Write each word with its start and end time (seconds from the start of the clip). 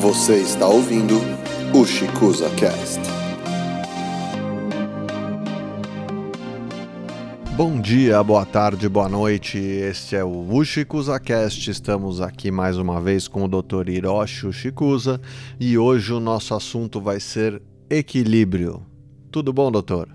Você 0.00 0.40
está 0.40 0.66
ouvindo 0.66 1.16
o 1.74 1.84
Chicuza 1.84 2.48
Cast. 2.56 3.00
Bom 7.54 7.78
dia, 7.78 8.22
boa 8.22 8.46
tarde, 8.46 8.88
boa 8.88 9.10
noite. 9.10 9.58
Este 9.58 10.16
é 10.16 10.24
o 10.24 10.50
Ushikuza 10.54 11.20
Cast. 11.20 11.70
Estamos 11.70 12.22
aqui 12.22 12.50
mais 12.50 12.78
uma 12.78 12.98
vez 12.98 13.28
com 13.28 13.44
o 13.44 13.48
Dr. 13.48 13.90
Hiroshi 13.90 14.46
Ushikuza 14.46 15.20
e 15.60 15.76
hoje 15.76 16.14
o 16.14 16.18
nosso 16.18 16.54
assunto 16.54 16.98
vai 16.98 17.20
ser 17.20 17.60
equilíbrio. 17.90 18.86
Tudo 19.30 19.52
bom, 19.52 19.70
doutor? 19.70 20.08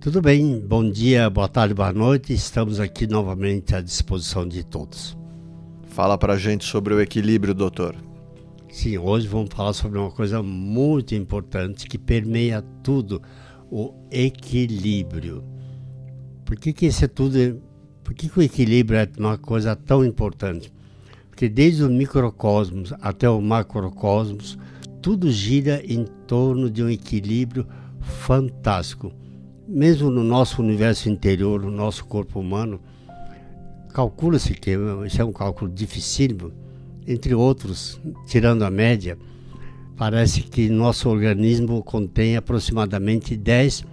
Tudo 0.00 0.22
bem, 0.22 0.60
bom 0.60 0.88
dia, 0.88 1.28
boa 1.28 1.48
tarde, 1.48 1.74
boa 1.74 1.92
noite. 1.92 2.32
Estamos 2.32 2.78
aqui 2.78 3.08
novamente 3.08 3.74
à 3.74 3.80
disposição 3.80 4.46
de 4.46 4.62
todos. 4.62 5.18
Fala 5.88 6.16
pra 6.16 6.38
gente 6.38 6.64
sobre 6.64 6.94
o 6.94 7.00
equilíbrio, 7.00 7.52
doutor. 7.52 8.09
Sim, 8.70 8.98
hoje 8.98 9.26
vamos 9.26 9.52
falar 9.52 9.72
sobre 9.72 9.98
uma 9.98 10.12
coisa 10.12 10.40
muito 10.44 11.12
importante 11.12 11.88
que 11.88 11.98
permeia 11.98 12.62
tudo, 12.84 13.20
o 13.68 13.92
equilíbrio. 14.12 15.42
Por 16.44 16.56
que, 16.56 16.72
que 16.72 16.86
isso 16.86 17.04
é 17.04 17.08
tudo? 17.08 17.60
Por 18.04 18.14
que, 18.14 18.28
que 18.28 18.38
o 18.38 18.42
equilíbrio 18.42 19.00
é 19.00 19.08
uma 19.18 19.36
coisa 19.36 19.74
tão 19.74 20.04
importante? 20.04 20.72
Porque 21.28 21.48
desde 21.48 21.82
o 21.82 21.90
microcosmos 21.90 22.92
até 23.00 23.28
o 23.28 23.40
macrocosmos, 23.40 24.56
tudo 25.02 25.32
gira 25.32 25.82
em 25.84 26.04
torno 26.26 26.70
de 26.70 26.82
um 26.82 26.88
equilíbrio 26.88 27.66
fantástico. 28.00 29.12
Mesmo 29.66 30.10
no 30.10 30.22
nosso 30.22 30.62
universo 30.62 31.08
interior, 31.10 31.60
no 31.60 31.72
nosso 31.72 32.04
corpo 32.04 32.38
humano, 32.38 32.80
calcula-se 33.92 34.54
que 34.54 34.70
isso 35.06 35.20
é 35.20 35.24
um 35.24 35.32
cálculo 35.32 35.70
dificílimo, 35.70 36.52
entre 37.10 37.34
outros, 37.34 38.00
tirando 38.26 38.62
a 38.62 38.70
média, 38.70 39.18
parece 39.96 40.42
que 40.42 40.68
nosso 40.68 41.08
organismo 41.08 41.82
contém 41.82 42.36
aproximadamente 42.36 43.36
10 43.36 43.84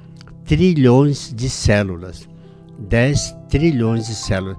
trilhões 0.45 1.33
de 1.35 1.49
células. 1.49 2.29
10 2.77 3.35
trilhões 3.49 4.05
de 4.05 4.13
células. 4.13 4.57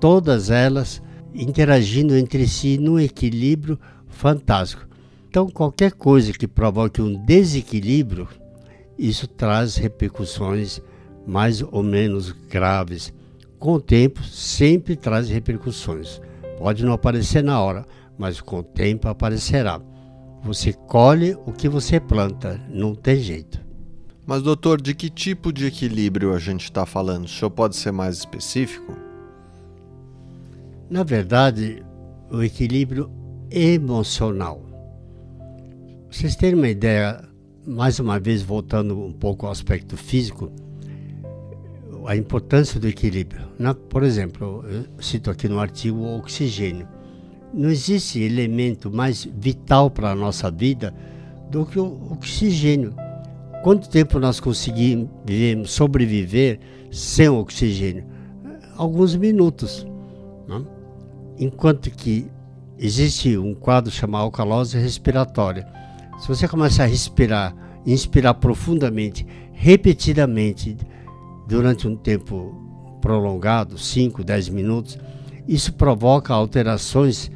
Todas 0.00 0.50
elas 0.50 1.00
interagindo 1.32 2.16
entre 2.16 2.48
si 2.48 2.78
num 2.78 2.98
equilíbrio 2.98 3.78
fantástico. 4.08 4.86
Então, 5.28 5.48
qualquer 5.48 5.92
coisa 5.92 6.32
que 6.32 6.48
provoque 6.48 7.00
um 7.00 7.24
desequilíbrio, 7.24 8.28
isso 8.98 9.26
traz 9.28 9.76
repercussões 9.76 10.80
mais 11.26 11.62
ou 11.62 11.82
menos 11.82 12.32
graves. 12.50 13.12
Com 13.58 13.74
o 13.74 13.80
tempo, 13.80 14.22
sempre 14.22 14.96
traz 14.96 15.28
repercussões. 15.28 16.20
Pode 16.58 16.84
não 16.84 16.92
aparecer 16.92 17.42
na 17.42 17.60
hora, 17.60 17.86
mas 18.16 18.40
com 18.40 18.58
o 18.58 18.62
tempo 18.62 19.08
aparecerá. 19.08 19.80
Você 20.42 20.72
colhe 20.72 21.36
o 21.46 21.52
que 21.52 21.68
você 21.68 21.98
planta, 21.98 22.60
não 22.68 22.94
tem 22.94 23.16
jeito. 23.16 23.60
Mas, 24.26 24.42
doutor, 24.42 24.80
de 24.80 24.94
que 24.94 25.10
tipo 25.10 25.52
de 25.52 25.66
equilíbrio 25.66 26.32
a 26.32 26.38
gente 26.38 26.64
está 26.64 26.86
falando? 26.86 27.24
O 27.24 27.28
senhor 27.28 27.50
pode 27.50 27.76
ser 27.76 27.92
mais 27.92 28.18
específico? 28.18 28.94
Na 30.88 31.02
verdade, 31.02 31.82
o 32.30 32.42
equilíbrio 32.42 33.10
emocional. 33.50 34.62
Vocês 36.10 36.36
terem 36.36 36.58
uma 36.58 36.68
ideia, 36.68 37.22
mais 37.66 37.98
uma 37.98 38.18
vez 38.18 38.42
voltando 38.42 38.98
um 38.98 39.12
pouco 39.12 39.46
ao 39.46 39.52
aspecto 39.52 39.96
físico, 39.96 40.50
a 42.06 42.16
importância 42.16 42.78
do 42.78 42.88
equilíbrio. 42.88 43.42
Por 43.88 44.02
exemplo, 44.02 44.64
eu 44.68 45.02
cito 45.02 45.30
aqui 45.30 45.48
no 45.48 45.58
artigo 45.58 45.98
o 45.98 46.18
oxigênio. 46.18 46.86
Não 47.52 47.70
existe 47.70 48.20
elemento 48.20 48.90
mais 48.90 49.24
vital 49.24 49.90
para 49.90 50.10
a 50.10 50.14
nossa 50.14 50.50
vida 50.50 50.94
do 51.50 51.64
que 51.64 51.78
o 51.78 52.12
oxigênio. 52.12 52.94
Quanto 53.62 53.88
tempo 53.88 54.18
nós 54.18 54.40
conseguimos 54.40 55.08
sobreviver 55.66 56.58
sem 56.90 57.28
oxigênio? 57.28 58.04
Alguns 58.76 59.14
minutos. 59.14 59.86
Não? 60.46 60.66
Enquanto 61.38 61.90
que 61.90 62.26
existe 62.78 63.38
um 63.38 63.54
quadro 63.54 63.90
chamado 63.90 64.24
alcalose 64.24 64.76
respiratória. 64.78 65.66
Se 66.18 66.28
você 66.28 66.46
começa 66.46 66.82
a 66.82 66.86
respirar, 66.86 67.54
inspirar 67.86 68.34
profundamente, 68.34 69.26
repetidamente, 69.52 70.76
durante 71.46 71.86
um 71.86 71.96
tempo 71.96 72.98
prolongado, 73.00 73.76
5, 73.78 74.24
10 74.24 74.48
minutos, 74.48 74.98
isso 75.46 75.72
provoca 75.74 76.32
alterações 76.32 77.30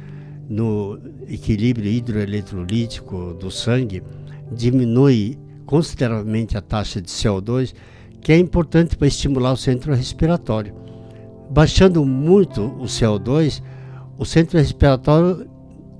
no 0.49 0.99
equilíbrio 1.27 1.91
hidroeletrolítico 1.91 3.35
do 3.35 3.51
sangue, 3.51 4.01
diminui 4.51 5.37
consideravelmente 5.65 6.57
a 6.57 6.61
taxa 6.61 6.99
de 6.99 7.09
CO2, 7.09 7.75
que 8.19 8.31
é 8.31 8.37
importante 8.37 8.97
para 8.97 9.07
estimular 9.07 9.51
o 9.51 9.57
centro 9.57 9.93
respiratório. 9.93 10.73
Baixando 11.51 12.03
muito 12.03 12.63
o 12.63 12.85
CO2, 12.85 13.61
o 14.17 14.25
centro 14.25 14.57
respiratório 14.57 15.47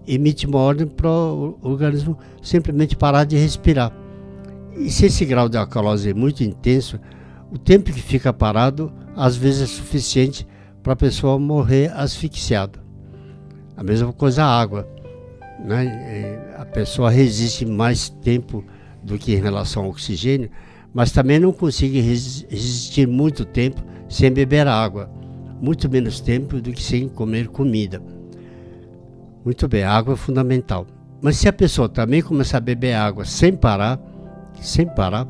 emite 0.08 0.47
uma 0.47 0.58
ordem 0.58 0.88
para 0.88 1.08
o 1.08 1.59
organismo 1.62 2.18
simplesmente 2.41 2.96
parar 2.96 3.26
de 3.26 3.38
respirar. 3.38 3.96
E 4.76 4.90
se 4.90 5.06
esse 5.06 5.24
grau 5.26 5.47
de 5.47 5.58
alcalose 5.58 6.09
é 6.09 6.14
muito 6.14 6.44
intenso, 6.44 7.00
o 7.52 7.58
tempo 7.58 7.92
que 7.92 8.02
fica 8.02 8.32
parado 8.32 8.92
às 9.16 9.36
vezes 9.36 9.62
é 9.62 9.66
suficiente 9.66 10.48
para 10.84 10.94
a 10.94 10.96
pessoa 10.96 11.40
morrer 11.40 11.92
asfixiada. 11.94 12.80
A 13.76 13.84
mesma 13.84 14.14
coisa 14.14 14.44
a 14.44 14.60
água. 14.60 14.88
Né? 15.64 16.54
A 16.58 16.66
pessoa 16.66 17.09
resiste 17.09 17.66
mais 17.66 18.09
tempo 18.09 18.64
do 19.04 19.18
que 19.18 19.34
em 19.34 19.42
relação 19.42 19.84
ao 19.84 19.90
oxigênio, 19.90 20.50
mas 20.94 21.12
também 21.12 21.40
não 21.40 21.52
consegue 21.52 22.00
resistir 22.00 23.08
muito 23.08 23.46
tempo 23.46 23.82
sem 24.08 24.32
beber 24.32 24.68
água, 24.68 25.09
muito 25.62 25.90
menos 25.90 26.20
tempo 26.20 26.62
do 26.62 26.72
que 26.72 26.82
sem 26.82 27.08
comer 27.08 27.48
comida. 27.48 28.02
Muito 29.44 29.68
bem, 29.68 29.84
a 29.84 29.92
água 29.92 30.14
é 30.14 30.18
fundamental. 30.18 30.86
Mas 31.22 31.38
se 31.38 31.48
a 31.48 31.54
pessoa 31.54 31.90
também 31.90 32.22
começar 32.22 32.58
a 32.58 32.62
beber 32.62 32.94
água 32.94 33.26
sem 33.26 33.56
parar, 33.56 34.00
sem 34.62 34.88
parar, 34.88 35.28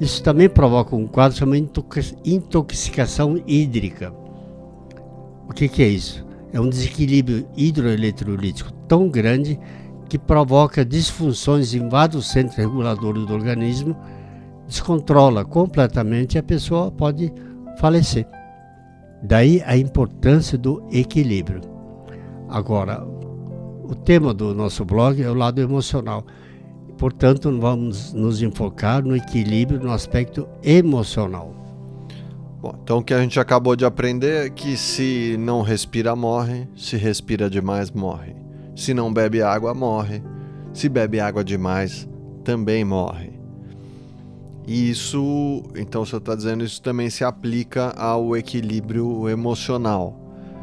isso 0.00 0.22
também 0.22 0.48
provoca 0.48 0.96
um 0.96 1.06
quadro 1.06 1.36
chamado 1.36 1.70
intoxicação 2.24 3.40
hídrica. 3.46 4.12
O 5.48 5.52
que, 5.52 5.68
que 5.68 5.82
é 5.82 5.88
isso? 5.88 6.24
É 6.52 6.60
um 6.60 6.68
desequilíbrio 6.68 7.46
hidroeletrolítico 7.56 8.72
tão 8.88 9.08
grande 9.08 9.58
que 10.08 10.18
provoca 10.18 10.84
disfunções 10.84 11.74
em 11.74 11.88
vários 11.88 12.30
centros 12.30 12.56
reguladores 12.56 13.26
do 13.26 13.34
organismo, 13.34 13.96
descontrola 14.66 15.44
completamente 15.44 16.34
e 16.34 16.38
a 16.38 16.42
pessoa 16.42 16.90
pode 16.90 17.32
falecer. 17.78 18.26
Daí 19.22 19.62
a 19.66 19.76
importância 19.76 20.56
do 20.56 20.82
equilíbrio. 20.90 21.60
Agora, 22.48 23.04
o 23.84 23.94
tema 23.94 24.32
do 24.32 24.54
nosso 24.54 24.84
blog 24.84 25.22
é 25.22 25.28
o 25.30 25.34
lado 25.34 25.60
emocional. 25.60 26.24
Portanto, 27.00 27.50
vamos 27.58 28.12
nos 28.12 28.42
enfocar 28.42 29.02
no 29.02 29.16
equilíbrio 29.16 29.80
no 29.80 29.90
aspecto 29.90 30.46
emocional. 30.62 31.54
Bom, 32.60 32.78
então 32.84 32.98
o 32.98 33.02
que 33.02 33.14
a 33.14 33.22
gente 33.22 33.40
acabou 33.40 33.74
de 33.74 33.86
aprender 33.86 34.48
é 34.48 34.50
que 34.50 34.76
se 34.76 35.34
não 35.38 35.62
respira, 35.62 36.14
morre, 36.14 36.68
se 36.76 36.98
respira 36.98 37.48
demais, 37.48 37.90
morre. 37.90 38.36
Se 38.76 38.92
não 38.92 39.10
bebe 39.10 39.40
água, 39.40 39.72
morre. 39.72 40.22
Se 40.74 40.90
bebe 40.90 41.20
água 41.20 41.42
demais, 41.42 42.06
também 42.44 42.84
morre. 42.84 43.32
E 44.66 44.90
isso, 44.90 45.62
então 45.74 46.04
você 46.04 46.18
está 46.18 46.34
dizendo, 46.34 46.62
isso 46.64 46.82
também 46.82 47.08
se 47.08 47.24
aplica 47.24 47.94
ao 47.96 48.36
equilíbrio 48.36 49.26
emocional. 49.26 50.20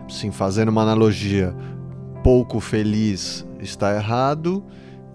Sim, 0.08 0.30
fazendo 0.30 0.70
uma 0.70 0.84
analogia, 0.84 1.52
pouco 2.24 2.60
feliz 2.60 3.44
está 3.60 3.96
errado 3.96 4.64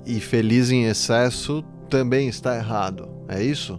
e 0.06 0.20
feliz 0.20 0.70
em 0.70 0.84
excesso 0.84 1.62
também 1.88 2.28
está 2.28 2.56
errado. 2.56 3.08
É 3.28 3.43
isso? 3.43 3.78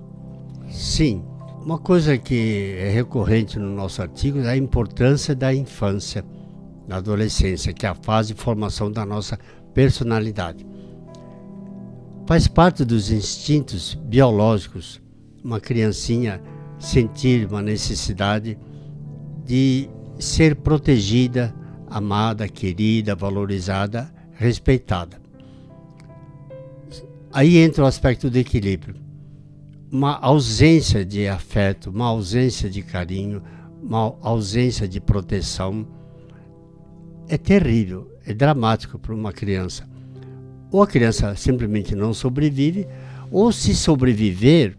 Sim. 0.70 1.24
Uma 1.64 1.78
coisa 1.78 2.18
que 2.18 2.76
é 2.78 2.90
recorrente 2.90 3.58
no 3.58 3.74
nosso 3.74 4.02
artigo 4.02 4.40
é 4.40 4.50
a 4.50 4.58
importância 4.58 5.34
da 5.34 5.54
infância, 5.54 6.26
da 6.88 6.98
adolescência, 6.98 7.72
que 7.72 7.86
é 7.86 7.90
a 7.90 7.96
fase 7.96 8.34
de 8.34 8.42
formação 8.42 8.92
da 8.92 9.06
nossa 9.06 9.40
personalidade. 9.74 10.66
Faz 12.28 12.48
parte 12.48 12.84
dos 12.84 13.12
instintos 13.12 13.96
biológicos 13.96 15.02
uma 15.44 15.60
criancinha 15.60 16.42
sentir 16.80 17.48
uma 17.48 17.62
necessidade 17.62 18.58
de 19.46 19.90
ser 20.20 20.56
protegida, 20.56 21.54
amada, 21.90 22.48
querida, 22.48 23.16
valorizada, 23.16 24.14
respeitada. 24.34 25.23
Aí 27.34 27.58
entra 27.58 27.84
o 27.84 27.88
aspecto 27.88 28.30
do 28.30 28.38
equilíbrio. 28.38 28.96
Uma 29.92 30.20
ausência 30.20 31.04
de 31.04 31.28
afeto, 31.28 31.90
uma 31.90 32.06
ausência 32.06 32.70
de 32.70 32.84
carinho, 32.84 33.42
uma 33.82 34.16
ausência 34.22 34.88
de 34.88 35.02
proteção 35.02 35.88
é 37.28 37.36
terrível, 37.36 38.08
é 38.24 38.36
dramático 38.36 39.00
para 39.00 39.16
uma 39.16 39.34
criança. 39.34 39.92
ou 40.72 40.82
a 40.82 40.88
criança 40.88 41.36
simplesmente 41.36 41.96
não 41.96 42.16
sobrevive, 42.16 42.88
ou 43.32 43.52
se 43.52 43.76
sobreviver, 43.76 44.76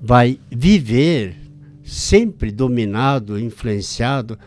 vai 0.00 0.38
viver 0.48 1.36
sempre 1.82 2.52
dominado, 2.52 3.38
influenciado 3.38 4.38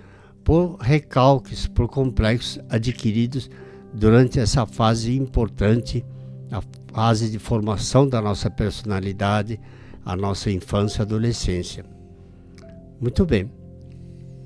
por 0.45 0.77
recalques, 0.77 1.67
por 1.67 1.89
complexos 1.89 2.59
adquiridos 2.69 3.49
durante 3.93 4.39
essa 4.39 4.65
fase 4.65 5.15
importante, 5.17 6.05
a 6.55 6.63
fase 6.93 7.29
de 7.29 7.39
formação 7.39 8.07
da 8.07 8.21
nossa 8.21 8.49
personalidade, 8.49 9.59
a 10.05 10.15
nossa 10.15 10.49
infância 10.49 11.01
e 11.01 11.03
adolescência. 11.03 11.85
Muito 12.99 13.25
bem. 13.25 13.51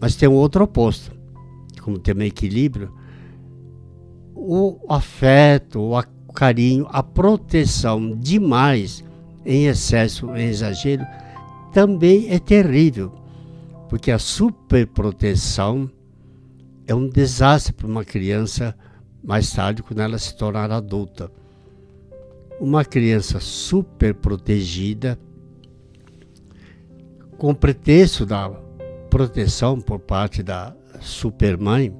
Mas 0.02 0.16
tem 0.16 0.28
um 0.28 0.34
outro 0.34 0.64
oposto, 0.64 1.12
como 1.82 2.00
tem 2.00 2.16
um 2.16 2.22
equilíbrio, 2.22 2.94
o 4.34 4.80
afeto, 4.90 5.82
o 5.82 6.34
carinho, 6.34 6.88
a 6.90 7.04
proteção 7.04 8.16
demais, 8.16 9.04
em 9.46 9.66
excesso, 9.66 10.34
em 10.36 10.48
exagero, 10.48 11.06
também 11.74 12.30
é 12.30 12.40
terrível, 12.40 13.14
porque 13.90 14.12
a 14.12 14.20
superproteção 14.20 15.90
é 16.88 16.96
um 16.96 17.08
desastre 17.08 17.74
para 17.74 17.88
uma 17.88 18.06
criança 18.06 18.76
mais 19.24 19.52
tarde, 19.52 19.84
quando 19.84 20.00
ela 20.00 20.18
se 20.18 20.36
tornar 20.36 20.72
adulta. 20.72 21.30
Uma 22.60 22.84
criança 22.84 23.40
super 23.40 24.14
protegida, 24.14 25.18
com 27.38 27.54
pretexto 27.54 28.26
da 28.26 28.50
proteção 29.10 29.80
por 29.80 30.00
parte 30.00 30.44
da 30.44 30.76
supermãe, 31.00 31.96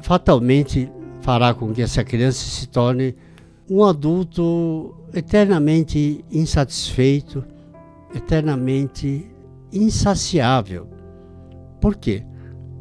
fatalmente 0.00 0.90
fará 1.20 1.52
com 1.52 1.72
que 1.74 1.82
essa 1.82 2.02
criança 2.02 2.38
se 2.38 2.68
torne 2.68 3.14
um 3.68 3.84
adulto 3.84 4.94
eternamente 5.12 6.24
insatisfeito, 6.30 7.44
eternamente 8.14 9.30
insaciável. 9.72 10.88
Por 11.80 11.96
quê? 11.96 12.24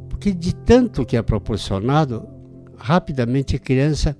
Porque 0.07 0.31
de 0.31 0.55
tanto 0.55 1.05
que 1.05 1.17
é 1.17 1.21
proporcionado, 1.21 2.25
rapidamente 2.77 3.55
a 3.55 3.59
criança 3.59 4.15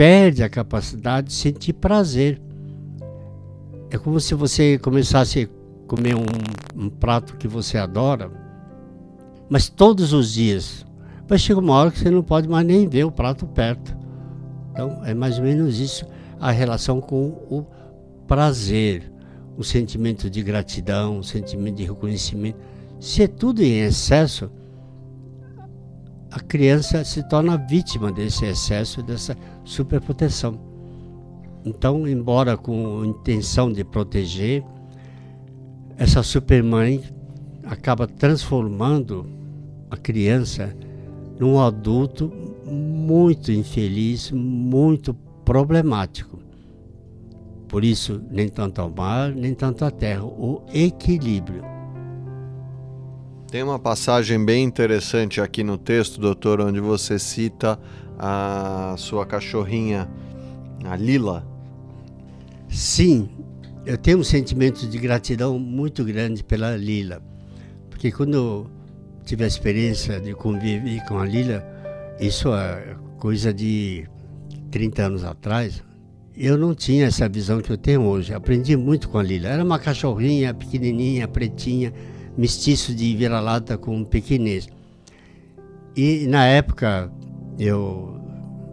perde 0.00 0.42
a 0.42 0.48
capacidade 0.48 1.26
de 1.26 1.34
sentir 1.34 1.74
prazer. 1.74 2.40
É 3.90 3.98
como 3.98 4.18
se 4.18 4.34
você 4.34 4.78
começasse 4.78 5.42
a 5.42 5.86
comer 5.86 6.14
um, 6.14 6.24
um 6.74 6.88
prato 6.88 7.36
que 7.36 7.46
você 7.46 7.76
adora, 7.76 8.32
mas 9.50 9.68
todos 9.68 10.14
os 10.14 10.32
dias. 10.32 10.86
Mas 11.28 11.42
chega 11.42 11.60
uma 11.60 11.74
hora 11.74 11.90
que 11.90 11.98
você 11.98 12.10
não 12.10 12.22
pode 12.22 12.48
mais 12.48 12.66
nem 12.66 12.88
ver 12.88 13.04
o 13.04 13.12
prato 13.12 13.46
perto. 13.46 13.94
Então 14.72 15.04
é 15.04 15.12
mais 15.12 15.36
ou 15.36 15.44
menos 15.44 15.78
isso 15.78 16.06
a 16.40 16.50
relação 16.50 16.98
com 16.98 17.26
o 17.50 17.66
prazer, 18.26 19.12
o 19.54 19.62
sentimento 19.62 20.30
de 20.30 20.42
gratidão, 20.42 21.18
o 21.18 21.22
sentimento 21.22 21.76
de 21.76 21.84
reconhecimento. 21.84 22.58
Se 22.98 23.24
é 23.24 23.28
tudo 23.28 23.62
em 23.62 23.80
excesso, 23.80 24.50
a 26.30 26.38
criança 26.38 27.04
se 27.04 27.22
torna 27.28 27.56
vítima 27.56 28.12
desse 28.12 28.46
excesso, 28.46 29.02
dessa 29.02 29.36
superproteção. 29.64 30.58
Então, 31.64 32.06
embora 32.06 32.56
com 32.56 33.04
intenção 33.04 33.72
de 33.72 33.84
proteger, 33.84 34.64
essa 35.96 36.22
supermãe 36.22 37.02
acaba 37.64 38.06
transformando 38.06 39.26
a 39.90 39.96
criança 39.96 40.74
num 41.38 41.60
adulto 41.60 42.32
muito 42.64 43.50
infeliz, 43.50 44.30
muito 44.30 45.12
problemático. 45.44 46.38
Por 47.68 47.84
isso, 47.84 48.20
nem 48.30 48.48
tanto 48.48 48.80
ao 48.80 48.90
mar, 48.90 49.32
nem 49.32 49.54
tanto 49.54 49.84
à 49.84 49.90
terra, 49.90 50.24
o 50.24 50.62
equilíbrio. 50.72 51.79
Tem 53.50 53.64
uma 53.64 53.80
passagem 53.80 54.44
bem 54.44 54.62
interessante 54.62 55.40
aqui 55.40 55.64
no 55.64 55.76
texto, 55.76 56.20
doutor, 56.20 56.60
onde 56.60 56.78
você 56.78 57.18
cita 57.18 57.76
a 58.16 58.94
sua 58.96 59.26
cachorrinha, 59.26 60.08
a 60.84 60.94
Lila. 60.94 61.44
Sim, 62.68 63.28
eu 63.84 63.98
tenho 63.98 64.18
um 64.18 64.24
sentimento 64.24 64.86
de 64.86 64.96
gratidão 64.98 65.58
muito 65.58 66.04
grande 66.04 66.44
pela 66.44 66.76
Lila, 66.76 67.20
porque 67.90 68.12
quando 68.12 68.34
eu 68.34 68.70
tive 69.24 69.42
a 69.42 69.48
experiência 69.48 70.20
de 70.20 70.32
conviver 70.32 71.04
com 71.08 71.18
a 71.18 71.26
Lila, 71.26 71.66
isso 72.20 72.54
é 72.54 72.94
coisa 73.18 73.52
de 73.52 74.08
30 74.70 75.02
anos 75.02 75.24
atrás, 75.24 75.82
eu 76.36 76.56
não 76.56 76.72
tinha 76.72 77.06
essa 77.06 77.28
visão 77.28 77.60
que 77.60 77.72
eu 77.72 77.76
tenho 77.76 78.02
hoje. 78.02 78.32
Aprendi 78.32 78.76
muito 78.76 79.08
com 79.08 79.18
a 79.18 79.22
Lila. 79.24 79.48
Era 79.48 79.64
uma 79.64 79.80
cachorrinha 79.80 80.54
pequenininha, 80.54 81.26
pretinha, 81.26 81.92
mestiço 82.40 82.94
de 82.94 83.14
vira-lata 83.14 83.76
com 83.76 84.02
pequinês. 84.02 84.66
E 85.94 86.26
na 86.26 86.46
época 86.46 87.12
eu, 87.58 88.18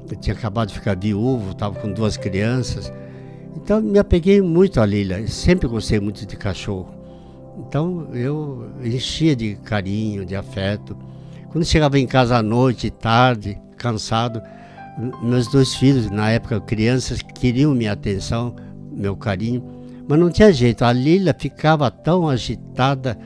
eu 0.10 0.16
tinha 0.16 0.34
acabado 0.34 0.70
de 0.70 0.76
ficar 0.76 0.96
viúvo, 0.96 1.52
estava 1.52 1.78
com 1.78 1.92
duas 1.92 2.16
crianças. 2.16 2.90
Então 3.58 3.82
me 3.82 4.00
apeguei 4.00 4.42
muito 4.42 4.80
à 4.80 4.86
Lila. 4.86 5.28
Sempre 5.28 5.68
gostei 5.68 6.00
muito 6.00 6.26
de 6.26 6.38
cachorro. 6.38 6.96
Então 7.60 8.08
eu 8.14 8.72
enchia 8.82 9.36
de 9.36 9.56
carinho, 9.56 10.26
de 10.26 10.34
afeto. 10.34 10.98
Quando 11.50 11.66
chegava 11.66 12.00
em 12.00 12.08
casa 12.08 12.38
à 12.38 12.42
noite, 12.42 12.90
tarde, 12.90 13.60
cansado, 13.76 14.42
meus 15.22 15.46
dois 15.48 15.76
filhos, 15.76 16.10
na 16.10 16.30
época 16.30 16.62
crianças, 16.62 17.22
queriam 17.22 17.76
minha 17.76 17.92
atenção, 17.92 18.56
meu 18.94 19.18
carinho, 19.18 19.62
mas 20.08 20.18
não 20.18 20.32
tinha 20.32 20.54
jeito. 20.54 20.86
A 20.86 20.94
Lila 20.94 21.36
ficava 21.38 21.92
tão 21.92 22.30
agitada, 22.30 23.18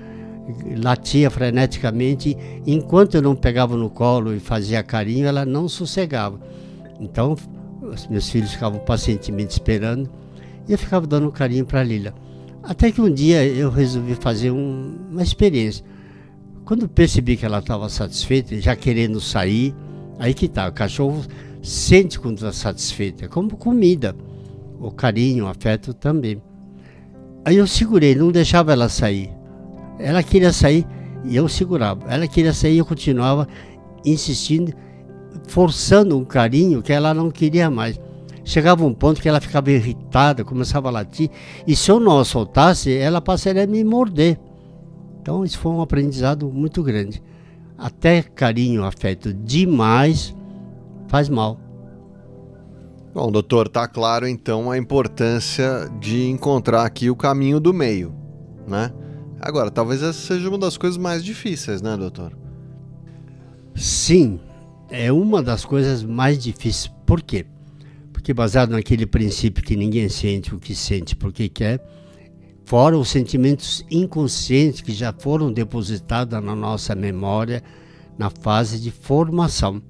latia 0.77 1.30
freneticamente, 1.30 2.38
enquanto 2.65 3.15
eu 3.15 3.21
não 3.21 3.36
pegava 3.36 3.75
no 3.75 3.89
colo 3.89 4.33
e 4.33 4.39
fazia 4.39 4.83
carinho, 4.83 5.27
ela 5.27 5.45
não 5.45 5.68
sossegava. 5.68 6.39
Então, 7.00 7.36
meus 8.09 8.30
filhos 8.30 8.53
ficavam 8.53 8.80
pacientemente 8.80 9.53
esperando 9.53 10.09
e 10.68 10.71
eu 10.71 10.77
ficava 10.77 11.07
dando 11.07 11.31
carinho 11.31 11.65
para 11.65 11.83
Lila. 11.83 12.13
Até 12.63 12.92
que 12.92 13.01
um 13.01 13.12
dia 13.12 13.45
eu 13.45 13.69
resolvi 13.69 14.15
fazer 14.15 14.51
um, 14.51 14.95
uma 15.09 15.24
experiência. 15.24 15.83
Quando 16.63 16.88
percebi 16.88 17.36
que 17.36 17.45
ela 17.45 17.59
estava 17.59 17.89
satisfeita, 17.89 18.59
já 18.62 18.75
querendo 18.75 19.19
sair, 19.19 19.74
aí 20.19 20.33
que 20.33 20.47
tá, 20.47 20.69
o 20.69 20.71
cachorro 20.71 21.25
sente 21.61 22.19
quando 22.19 22.37
está 22.37 22.54
satisfeito, 22.54 23.25
é 23.25 23.28
como 23.28 23.57
comida, 23.57 24.16
o 24.80 24.92
carinho, 24.92 25.45
o 25.45 25.47
afeto 25.47 25.94
também. 25.94 26.42
Aí 27.44 27.57
eu 27.57 27.66
segurei, 27.66 28.14
não 28.14 28.31
deixava 28.31 28.71
ela 28.71 28.87
sair. 28.87 29.31
Ela 30.01 30.23
queria 30.23 30.51
sair 30.51 30.85
e 31.23 31.35
eu 31.35 31.47
segurava. 31.47 32.11
Ela 32.11 32.27
queria 32.27 32.53
sair 32.53 32.75
e 32.75 32.77
eu 32.79 32.85
continuava 32.85 33.47
insistindo, 34.05 34.73
forçando 35.47 36.17
um 36.17 36.25
carinho 36.25 36.81
que 36.81 36.91
ela 36.91 37.13
não 37.13 37.29
queria 37.29 37.69
mais. 37.69 37.99
Chegava 38.43 38.83
um 38.83 38.93
ponto 38.93 39.21
que 39.21 39.29
ela 39.29 39.39
ficava 39.39 39.71
irritada, 39.71 40.43
começava 40.43 40.87
a 40.87 40.91
latir, 40.91 41.29
e 41.67 41.75
se 41.75 41.91
eu 41.91 41.99
não 41.99 42.19
a 42.19 42.25
soltasse, 42.25 42.91
ela 42.91 43.21
passaria 43.21 43.63
a 43.63 43.67
me 43.67 43.83
morder. 43.83 44.39
Então, 45.21 45.45
isso 45.45 45.59
foi 45.59 45.71
um 45.71 45.81
aprendizado 45.81 46.49
muito 46.49 46.81
grande. 46.81 47.21
Até 47.77 48.23
carinho, 48.23 48.83
afeto 48.83 49.31
demais 49.31 50.35
faz 51.07 51.29
mal. 51.29 51.59
Bom, 53.13 53.31
doutor, 53.31 53.67
tá 53.67 53.87
claro 53.87 54.27
então 54.27 54.71
a 54.71 54.77
importância 54.77 55.89
de 55.99 56.29
encontrar 56.29 56.85
aqui 56.85 57.09
o 57.09 57.15
caminho 57.15 57.59
do 57.59 57.73
meio, 57.73 58.13
né? 58.67 58.91
Agora, 59.44 59.71
talvez 59.71 60.04
essa 60.04 60.14
seja 60.14 60.48
uma 60.48 60.57
das 60.60 60.78
coisas 60.78 60.98
mais 60.98 61.24
difíceis, 61.24 61.81
né, 61.81 61.98
doutor? 61.98 62.38
Sim, 63.74 64.40
é 64.88 65.12
uma 65.12 65.42
das 65.42 65.66
coisas 65.66 66.04
mais 66.04 66.38
difíceis. 66.38 66.94
Por 67.07 67.24
quê? 67.24 67.48
Porque 68.14 68.36
baseado 68.36 68.69
naquele 68.69 69.07
princípio 69.07 69.64
que 69.64 69.76
ninguém 69.76 70.07
sente 70.10 70.54
o 70.54 70.60
que 70.60 70.76
sente 70.76 71.16
porque 71.16 71.50
quer, 71.50 71.83
fora 72.66 72.95
os 72.95 73.10
sentimentos 73.10 73.83
inconscientes 73.90 74.81
que 74.81 74.94
já 74.94 75.12
foram 75.12 75.52
depositados 75.52 76.40
na 76.40 76.56
nossa 76.56 76.94
memória 76.94 77.64
na 78.19 78.30
fase 78.30 78.80
de 78.80 78.92
formação. 78.92 79.81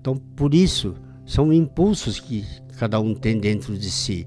Então, 0.00 0.16
por 0.16 0.52
isso, 0.52 0.96
são 1.24 1.52
impulsos 1.52 2.18
que 2.18 2.44
cada 2.80 2.98
um 2.98 3.14
tem 3.14 3.38
dentro 3.38 3.78
de 3.78 3.92
si. 3.92 4.26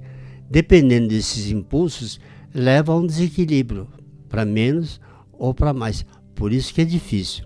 Dependendo 0.49 1.09
desses 1.09 1.51
impulsos, 1.51 2.21
leva 2.53 2.93
a 2.93 2.95
um 2.95 3.05
desequilíbrio, 3.05 3.87
para 4.29 4.45
menos 4.45 5.01
ou 5.33 5.53
para 5.53 5.73
mais. 5.73 6.05
Por 6.35 6.53
isso 6.53 6.73
que 6.73 6.81
é 6.81 6.85
difícil. 6.85 7.45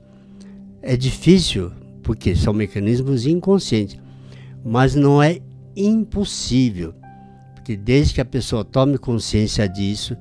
É 0.81 0.95
difícil 0.95 1.71
porque 2.03 2.35
são 2.35 2.53
mecanismos 2.53 3.25
inconscientes, 3.25 3.97
mas 4.63 4.93
não 4.93 5.23
é 5.23 5.39
impossível. 5.75 6.93
Porque 7.55 7.77
desde 7.77 8.15
que 8.15 8.21
a 8.21 8.25
pessoa 8.25 8.65
tome 8.65 8.97
consciência 8.97 9.67
disso, 9.67 10.17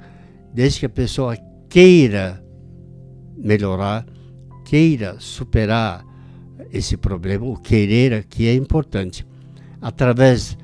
desde 0.54 0.81
que 0.81 0.87
a 0.87 0.90
pessoa 0.90 1.37
queira 1.69 2.42
melhorar, 3.37 4.07
queira 4.64 5.16
superar 5.19 6.04
esse 6.73 6.97
problema, 6.97 7.45
o 7.47 7.57
querer 7.57 8.14
aqui 8.14 8.47
é 8.47 8.54
importante. 8.54 9.26
Através 9.81 10.57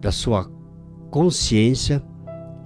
da 0.00 0.10
sua 0.10 0.50
consciência, 1.10 2.02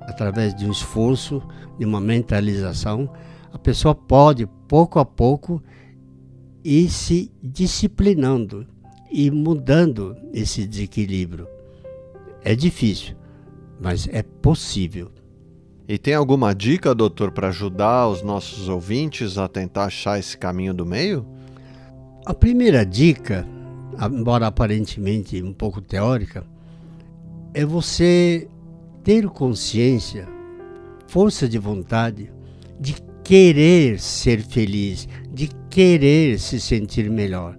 através 0.01 0.55
de 0.55 0.67
um 0.67 0.73
esforço, 0.73 1.43
de 1.81 1.87
uma 1.87 1.99
mentalização, 1.99 3.11
a 3.51 3.59
pessoa 3.59 3.95
pode, 3.95 4.47
pouco 4.69 4.99
a 4.99 5.05
pouco, 5.05 5.63
ir 6.63 6.91
se 6.91 7.33
disciplinando 7.43 8.67
e 9.11 9.31
mudando 9.31 10.15
esse 10.31 10.67
desequilíbrio. 10.67 11.49
É 12.45 12.55
difícil, 12.55 13.17
mas 13.81 14.07
é 14.13 14.23
possível. 14.23 15.11
E 15.89 15.97
tem 15.97 16.13
alguma 16.13 16.55
dica, 16.55 16.95
doutor, 16.95 17.31
para 17.31 17.49
ajudar 17.49 18.09
os 18.09 18.23
nossos 18.23 18.69
ouvintes 18.69 19.39
a 19.39 19.49
tentar 19.49 19.87
achar 19.87 20.19
esse 20.19 20.37
caminho 20.37 20.75
do 20.75 20.85
meio? 20.85 21.27
A 22.27 22.35
primeira 22.35 22.85
dica, 22.85 23.49
embora 24.13 24.47
aparentemente 24.47 25.43
um 25.43 25.55
pouco 25.55 25.81
teórica, 25.81 26.45
é 27.55 27.65
você 27.65 28.47
ter 29.03 29.27
consciência, 29.31 30.29
força 31.11 31.49
de 31.49 31.59
vontade, 31.59 32.31
de 32.79 32.95
querer 33.25 33.99
ser 33.99 34.40
feliz, 34.43 35.09
de 35.33 35.49
querer 35.69 36.38
se 36.38 36.61
sentir 36.61 37.11
melhor. 37.11 37.59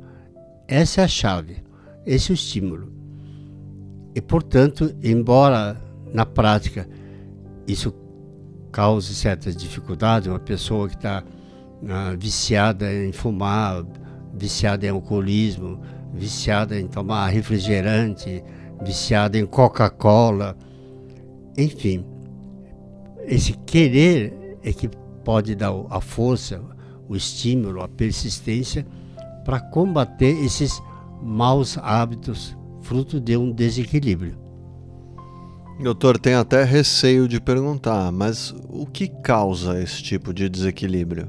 Essa 0.70 1.02
é 1.02 1.04
a 1.04 1.08
chave, 1.08 1.58
esse 2.06 2.32
é 2.32 2.34
o 2.34 2.36
estímulo. 2.36 2.94
E, 4.16 4.22
portanto, 4.22 4.96
embora 5.04 5.76
na 6.14 6.26
prática 6.26 6.88
isso 7.68 7.94
cause 8.72 9.14
certas 9.14 9.54
dificuldades, 9.54 10.30
uma 10.30 10.40
pessoa 10.40 10.88
que 10.88 10.96
está 10.96 11.22
uh, 11.22 12.18
viciada 12.18 12.94
em 12.94 13.12
fumar, 13.12 13.86
viciada 14.34 14.86
em 14.86 14.90
alcoolismo, 14.92 15.82
viciada 16.14 16.80
em 16.80 16.88
tomar 16.88 17.28
refrigerante, 17.28 18.42
viciada 18.82 19.38
em 19.38 19.46
Coca-Cola, 19.46 20.56
enfim, 21.58 22.06
esse 23.26 23.54
querer 23.66 24.58
é 24.64 24.72
que 24.72 24.90
pode 25.24 25.56
dar 25.56 25.72
a 25.90 26.02
força, 26.02 26.62
o 27.08 27.16
estímulo, 27.16 27.82
a 27.82 27.88
persistência 27.88 28.86
para 29.46 29.60
combater 29.60 30.44
esses 30.44 30.82
maus 31.22 31.78
hábitos 31.78 32.56
fruto 32.82 33.20
de 33.20 33.38
um 33.38 33.52
desequilíbrio. 33.52 34.38
Doutor, 35.82 36.20
tem 36.20 36.36
até 36.36 36.64
receio 36.64 37.28
de 37.28 37.42
perguntar, 37.42 38.12
mas 38.12 38.54
o 38.70 38.86
que 38.86 39.08
causa 39.08 39.82
esse 39.82 40.04
tipo 40.04 40.34
de 40.34 40.48
desequilíbrio? 40.48 41.28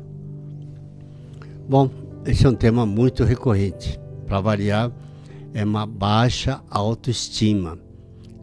Bom, 1.68 1.88
esse 2.26 2.44
é 2.44 2.48
um 2.50 2.54
tema 2.54 2.84
muito 2.84 3.24
recorrente. 3.24 3.98
Para 4.26 4.40
variar, 4.40 4.92
é 5.54 5.64
uma 5.64 5.86
baixa 5.86 6.60
autoestima 6.70 7.78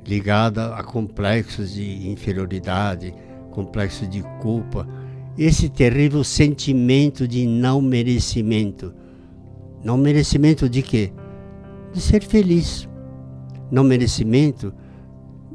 ligada 0.06 0.74
a 0.74 0.84
complexos 0.84 1.74
de 1.74 2.10
inferioridade, 2.10 3.14
complexos 3.50 4.10
de 4.10 4.24
culpa, 4.42 4.88
esse 5.38 5.70
terrível 5.70 6.24
sentimento 6.24 7.28
de 7.28 7.46
não 7.46 7.82
merecimento. 7.82 8.94
Não 9.84 9.98
merecimento 9.98 10.68
de 10.68 10.82
quê? 10.82 11.14
De 11.94 12.02
ser 12.02 12.24
feliz. 12.24 12.90
Não 13.72 13.84
merecimento 13.84 14.74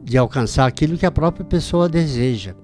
de 0.03 0.17
alcançar 0.17 0.67
aquilo 0.67 0.97
que 0.97 1.07
a 1.07 1.11
própria 1.11 1.45
pessoa 1.45 1.89
deseja. 1.89 2.55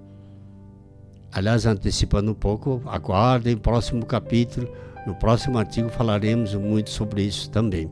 Aliás, 1.32 1.66
antecipando 1.66 2.30
um 2.30 2.34
pouco, 2.34 2.82
aguardem 2.86 3.54
o 3.54 3.60
próximo 3.60 4.04
capítulo. 4.04 4.68
No 5.06 5.14
próximo 5.14 5.58
artigo 5.58 5.88
falaremos 5.88 6.54
muito 6.54 6.90
sobre 6.90 7.22
isso 7.22 7.50
também. 7.50 7.90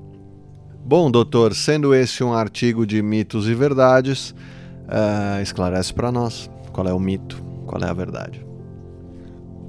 Bom, 0.85 1.11
doutor, 1.11 1.54
sendo 1.54 1.95
esse 1.95 2.25
um 2.25 2.33
artigo 2.33 2.87
de 2.87 3.02
mitos 3.02 3.47
e 3.47 3.54
verdades, 3.54 4.30
uh, 4.30 5.42
esclarece 5.42 5.92
para 5.92 6.11
nós 6.11 6.50
qual 6.78 6.87
é 6.87 6.92
o 6.92 7.00
mito, 7.00 7.42
qual 7.66 7.82
é 7.82 7.90
a 7.90 7.92
verdade. 7.92 8.47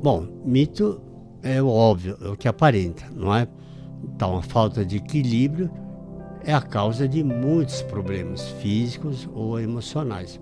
Bom, 0.03 0.27
mito 0.45 1.01
é 1.41 1.59
o 1.59 1.67
óbvio, 1.67 2.15
é 2.21 2.27
o 2.27 2.37
que 2.37 2.47
aparenta, 2.47 3.03
não 3.15 3.33
é? 3.33 3.47
Então, 4.03 4.37
a 4.37 4.43
falta 4.43 4.85
de 4.85 4.97
equilíbrio 4.97 5.71
é 6.45 6.53
a 6.53 6.61
causa 6.61 7.07
de 7.07 7.23
muitos 7.23 7.81
problemas 7.81 8.47
físicos 8.61 9.27
ou 9.33 9.59
emocionais. 9.59 10.39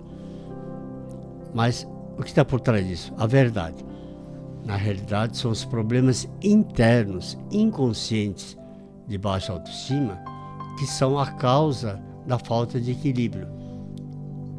Mas 1.54 1.88
o 2.18 2.22
que 2.22 2.28
está 2.28 2.44
por 2.44 2.60
trás 2.60 2.86
disso? 2.86 3.14
A 3.16 3.26
verdade. 3.26 3.82
Na 4.62 4.76
realidade, 4.76 5.38
são 5.38 5.50
os 5.50 5.64
problemas 5.64 6.28
internos, 6.42 7.38
inconscientes 7.50 8.58
de 9.06 9.16
baixa 9.16 9.54
autoestima 9.54 10.18
que 10.78 10.86
são 10.86 11.18
a 11.18 11.32
causa 11.32 11.98
da 12.26 12.38
falta 12.38 12.78
de 12.78 12.90
equilíbrio. 12.90 13.57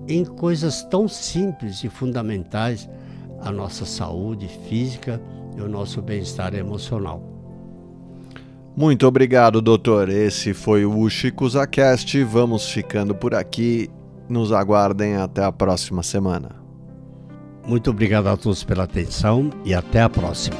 Em 0.10 0.26
coisas 0.26 0.82
tão 0.86 1.08
simples 1.08 1.84
e 1.84 1.88
fundamentais, 1.88 2.90
a 3.42 3.52
nossa 3.52 3.86
saúde 3.86 4.48
física 4.68 5.22
e 5.56 5.62
o 5.62 5.70
nosso 5.70 6.02
bem-estar 6.02 6.56
emocional. 6.56 7.22
Muito 8.76 9.06
obrigado, 9.06 9.62
doutor. 9.62 10.10
Esse 10.10 10.52
foi 10.52 10.84
o 10.84 10.98
Ushikuzacast. 10.98 12.24
Vamos 12.24 12.72
ficando 12.72 13.14
por 13.14 13.36
aqui. 13.36 13.88
Nos 14.28 14.52
aguardem 14.52 15.16
até 15.16 15.44
a 15.44 15.52
próxima 15.52 16.02
semana. 16.02 16.56
Muito 17.68 17.92
obrigado 17.92 18.28
a 18.28 18.36
todos 18.36 18.64
pela 18.64 18.86
atenção 18.86 19.52
e 19.64 19.76
até 19.76 20.02
a 20.02 20.10
próxima. 20.10 20.58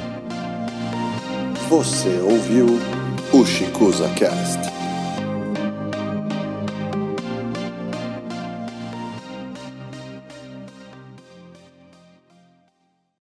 Você 1.68 2.20
ouviu 2.20 2.66
o 3.32 3.44
Cast. 4.14 4.69